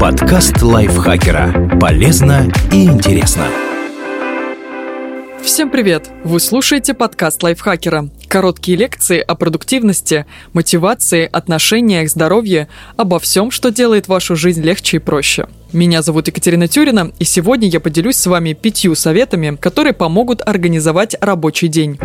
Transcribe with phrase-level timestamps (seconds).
[0.00, 1.78] Подкаст лайфхакера.
[1.80, 3.46] Полезно и интересно.
[5.42, 6.10] Всем привет!
[6.24, 8.08] Вы слушаете подкаст лайфхакера.
[8.28, 15.00] Короткие лекции о продуктивности, мотивации, отношениях, здоровье, обо всем, что делает вашу жизнь легче и
[15.00, 15.46] проще.
[15.72, 21.16] Меня зовут Екатерина Тюрина, и сегодня я поделюсь с вами пятью советами, которые помогут организовать
[21.20, 21.98] рабочий день.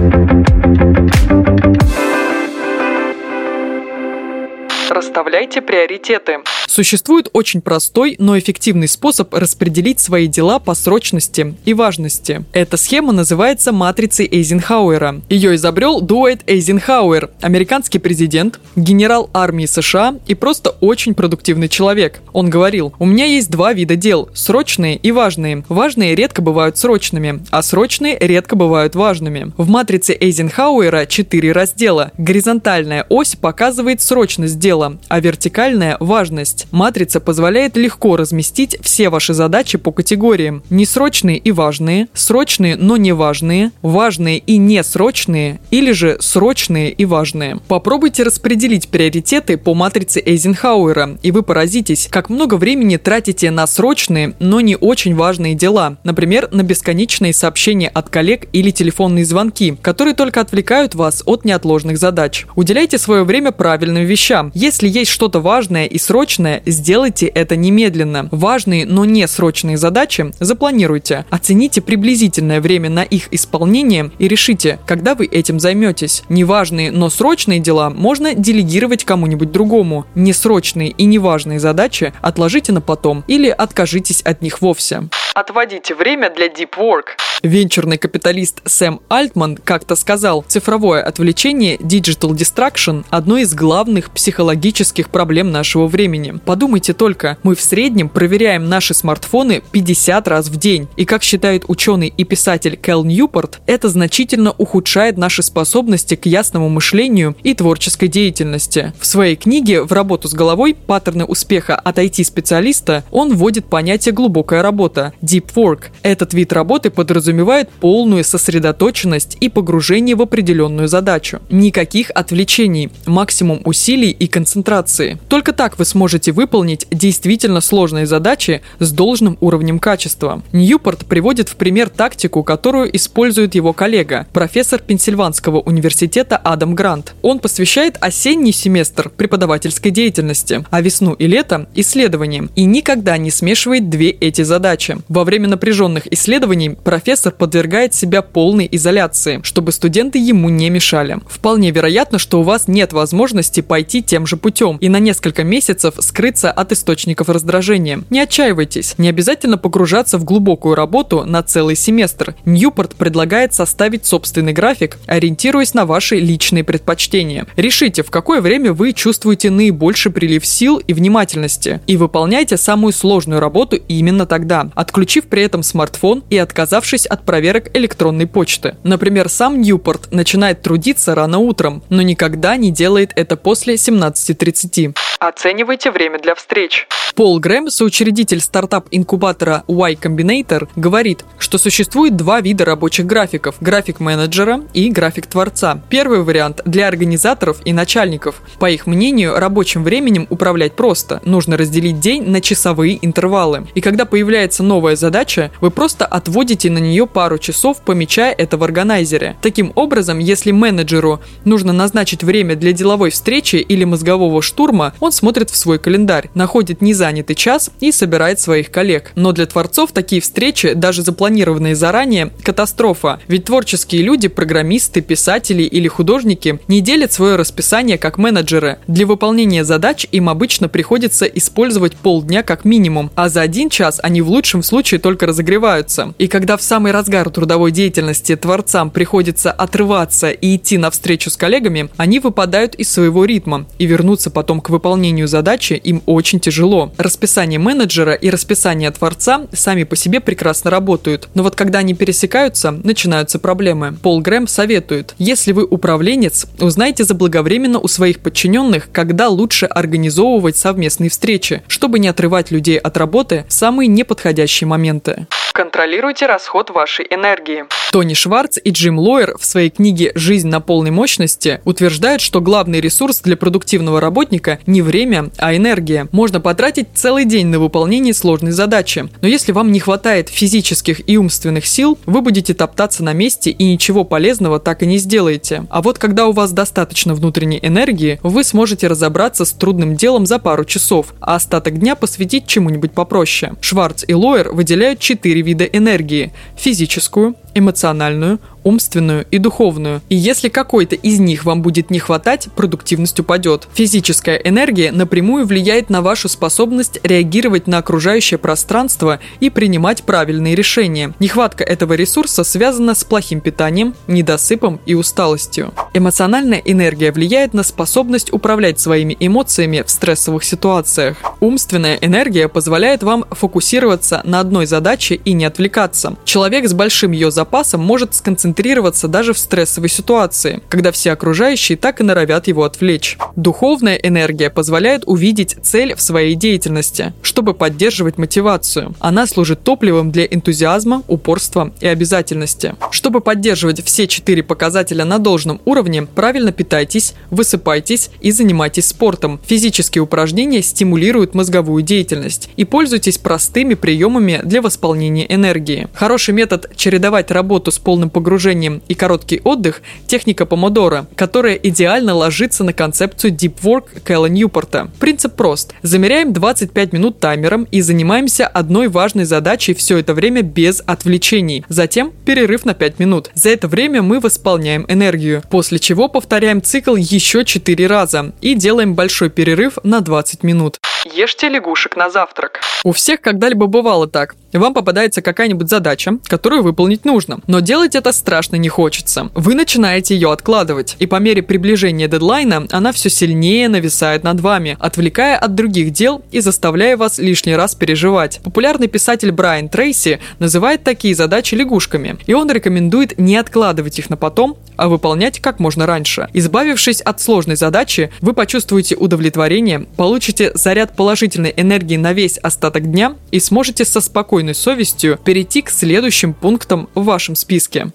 [4.89, 6.39] Расставляйте приоритеты.
[6.71, 12.45] Существует очень простой, но эффективный способ распределить свои дела по срочности и важности.
[12.53, 15.19] Эта схема называется матрицей Эйзенхауэра.
[15.27, 22.21] Ее изобрел Дуайт Эйзенхауэр, американский президент, генерал армии США и просто очень продуктивный человек.
[22.31, 25.65] Он говорил, у меня есть два вида дел– срочные и важные.
[25.67, 29.51] Важные редко бывают срочными, а срочные редко бывают важными.
[29.57, 32.13] В матрице Эйзенхауэра четыре раздела.
[32.17, 36.60] Горизонтальная ось показывает срочность дела, а вертикальная– важность.
[36.71, 40.63] Матрица позволяет легко разместить все ваши задачи по категориям.
[40.69, 47.59] Несрочные и важные, срочные, но не важные, важные и несрочные, или же срочные и важные.
[47.67, 54.35] Попробуйте распределить приоритеты по матрице Эйзенхауэра, и вы поразитесь, как много времени тратите на срочные,
[54.39, 55.97] но не очень важные дела.
[56.03, 61.97] Например, на бесконечные сообщения от коллег или телефонные звонки, которые только отвлекают вас от неотложных
[61.97, 62.45] задач.
[62.55, 64.51] Уделяйте свое время правильным вещам.
[64.53, 68.27] Если есть что-то важное и срочное, сделайте это немедленно.
[68.31, 71.25] Важные, но не срочные задачи запланируйте.
[71.29, 76.23] Оцените приблизительное время на их исполнение и решите, когда вы этим займетесь.
[76.29, 80.05] Неважные, но срочные дела можно делегировать кому-нибудь другому.
[80.15, 85.09] Несрочные и неважные задачи отложите на потом или откажитесь от них вовсе.
[85.33, 87.15] Отводите время для deep work.
[87.41, 95.51] Венчурный капиталист Сэм Альтман как-то сказал, цифровое отвлечение Digital Distraction– одно из главных психологических проблем
[95.51, 96.39] нашего времени.
[96.45, 100.87] Подумайте только, мы в среднем проверяем наши смартфоны 50 раз в день.
[100.97, 106.69] И как считает ученый и писатель Кэл Ньюпорт, это значительно ухудшает наши способности к ясному
[106.69, 108.93] мышлению и творческой деятельности.
[108.99, 110.75] В своей книге «В работу с головой.
[110.75, 115.85] Паттерны успеха от IT-специалиста» он вводит понятие «глубокая работа»– deep work.
[116.03, 121.39] Этот вид работы подразумевает полную сосредоточенность и погружение в определенную задачу.
[121.49, 125.17] Никаких отвлечений, максимум усилий и концентрации.
[125.27, 130.41] Только так вы сможете выполнить действительно сложные задачи с должным уровнем качества.
[130.51, 137.13] Ньюпорт приводит в пример тактику, которую использует его коллега, профессор Пенсильванского университета Адам Грант.
[137.21, 143.89] Он посвящает осенний семестр преподавательской деятельности, а весну и лето– исследованиям, и никогда не смешивает
[143.89, 144.97] две эти задачи.
[145.11, 151.19] Во время напряженных исследований профессор подвергает себя полной изоляции, чтобы студенты ему не мешали.
[151.27, 155.95] Вполне вероятно, что у вас нет возможности пойти тем же путем и на несколько месяцев
[155.99, 158.03] скрыться от источников раздражения.
[158.09, 162.33] Не отчаивайтесь, не обязательно погружаться в глубокую работу на целый семестр.
[162.45, 167.47] Ньюпорт предлагает составить собственный график, ориентируясь на ваши личные предпочтения.
[167.57, 173.41] Решите, в какое время вы чувствуете наибольший прилив сил и внимательности, и выполняйте самую сложную
[173.41, 174.69] работу именно тогда,
[175.01, 178.75] отключив при этом смартфон и отказавшись от проверок электронной почты.
[178.83, 184.93] Например, сам Ньюпорт начинает трудиться рано утром, но никогда не делает это после 17.30.
[185.21, 186.87] Оценивайте время для встреч.
[187.13, 194.61] Пол Грэм, соучредитель стартап-инкубатора Y Combinator, говорит, что существует два вида рабочих графиков– график менеджера
[194.73, 195.79] и график творца.
[195.89, 198.41] Первый вариант для организаторов и начальников.
[198.57, 201.21] По их мнению, рабочим временем управлять просто.
[201.23, 203.67] Нужно разделить день на часовые интервалы.
[203.75, 208.63] И когда появляется новая задача, вы просто отводите на нее пару часов, помечая это в
[208.63, 209.35] органайзере.
[209.41, 215.49] Таким образом, если менеджеру нужно назначить время для деловой встречи или мозгового штурма, он смотрит
[215.49, 219.11] в свой календарь, находит не занятый час и собирает своих коллег.
[219.15, 223.19] Но для творцов такие встречи, даже запланированные заранее, катастрофа.
[223.27, 228.79] Ведь творческие люди, программисты, писатели или художники не делят свое расписание как менеджеры.
[228.87, 234.21] Для выполнения задач им обычно приходится использовать полдня как минимум, а за один час они
[234.21, 236.13] в лучшем случае только разогреваются.
[236.17, 241.89] И когда в самый разгар трудовой деятельности творцам приходится отрываться и идти навстречу с коллегами,
[241.97, 246.91] они выпадают из своего ритма, и вернуться потом к выполнению задачи им очень тяжело.
[246.97, 252.71] Расписание менеджера и расписание творца сами по себе прекрасно работают, но вот когда они пересекаются,
[252.71, 253.97] начинаются проблемы.
[254.01, 261.09] Пол Грэм советует, если вы управленец, узнайте заблаговременно у своих подчиненных, когда лучше организовывать совместные
[261.09, 265.27] встречи, чтобы не отрывать людей от работы в самые неподходящие моменты.
[265.53, 267.65] Контролируйте расход вашей энергии.
[267.91, 272.79] Тони Шварц и Джим Лойер в своей книге «Жизнь на полной мощности» утверждают, что главный
[272.79, 274.90] ресурс для продуктивного работника не время,
[275.37, 276.07] а энергия.
[276.11, 281.17] Можно потратить целый день на выполнение сложной задачи, но если вам не хватает физических и
[281.17, 285.65] умственных сил, вы будете топтаться на месте и ничего полезного так и не сделаете.
[285.69, 290.39] А вот когда у вас достаточно внутренней энергии, вы сможете разобраться с трудным делом за
[290.39, 293.53] пару часов, а остаток дня посвятить чему-нибудь попроще.
[293.61, 300.01] Шварц и Лойер выделяют четыре вида энергии– физическую, эмоциональную, умственную и духовную.
[300.09, 303.67] И если какой-то из них вам будет не хватать, продуктивность упадет.
[303.73, 311.13] Физическая энергия напрямую влияет на вашу способность реагировать на окружающее пространство и принимать правильные решения.
[311.19, 315.73] Нехватка этого ресурса связана с плохим питанием, недосыпом и усталостью.
[315.93, 321.17] Эмоциональная энергия влияет на способность управлять своими эмоциями в стрессовых ситуациях.
[321.39, 326.15] Умственная энергия позволяет вам фокусироваться на одной задаче и не отвлекаться.
[326.25, 331.99] Человек с большим ее запасом может сконцентрироваться даже в стрессовой ситуации, когда все окружающие так
[331.99, 333.17] и норовят его отвлечь.
[333.35, 338.93] Духовная энергия позволяет увидеть цель в своей деятельности, чтобы поддерживать мотивацию.
[338.99, 342.75] Она служит топливом для энтузиазма, упорства и обязательности.
[342.91, 349.39] Чтобы поддерживать все четыре показателя на должном уровне, правильно питайтесь, высыпайтесь и занимайтесь спортом.
[349.47, 355.87] Физические упражнения стимулируют мозговую деятельность и пользуйтесь простыми приемами для восполнения энергии.
[355.95, 362.63] Хороший метод чередовать работу с полным погружением и короткий отдых– техника помодора, которая идеально ложится
[362.63, 364.89] на концепцию Deep Work Кэлла Ньюпорта.
[364.99, 365.73] Принцип прост.
[365.81, 371.65] Замеряем 25 минут таймером и занимаемся одной важной задачей все это время без отвлечений.
[371.69, 373.29] Затем перерыв на 5 минут.
[373.33, 378.95] За это время мы восполняем энергию, после чего повторяем цикл еще 4 раза и делаем
[378.95, 380.77] большой перерыв на 20 минут.
[381.05, 382.61] Ешьте лягушек на завтрак.
[382.83, 384.35] У всех когда-либо бывало так.
[384.53, 389.29] Вам попадается какая-нибудь задача, которую выполнить нужно, но делать это страшно не хочется.
[389.33, 394.77] Вы начинаете ее откладывать, и по мере приближения дедлайна она все сильнее нависает над вами,
[394.79, 398.39] отвлекая от других дел и заставляя вас лишний раз переживать.
[398.43, 404.17] Популярный писатель Брайан Трейси называет такие задачи лягушками, и он рекомендует не откладывать их на
[404.17, 406.27] потом, а выполнять как можно раньше.
[406.33, 413.15] Избавившись от сложной задачи, вы почувствуете удовлетворение, получите заряд положительной энергии на весь остаток дня
[413.31, 414.01] и сможете со
[414.41, 417.91] спокойной совестью перейти к следующим пунктам в вашем списке.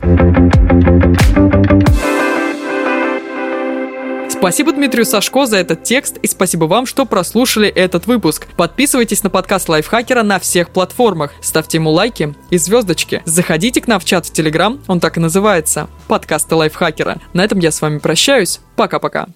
[4.28, 8.46] Спасибо Дмитрию Сашко за этот текст и спасибо вам, что прослушали этот выпуск.
[8.56, 13.22] Подписывайтесь на подкаст Лайфхакера на всех платформах, ставьте ему лайки и звездочки.
[13.24, 17.18] Заходите к нам в чат в Телеграм, он так и называется– подкасты Лайфхакера.
[17.32, 18.60] На этом я с вами прощаюсь.
[18.76, 19.26] Пока-пока.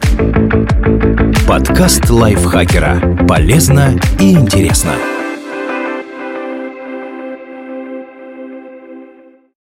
[1.49, 3.27] Подкаст Лайфхакера.
[3.27, 4.95] Полезно и интересно.